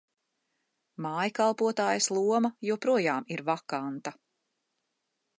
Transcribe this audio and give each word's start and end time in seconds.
Mājkalpotājas 1.05 2.07
loma 2.17 2.51
joprojām 2.69 3.27
ir 3.35 3.43
vakanta. 3.51 4.15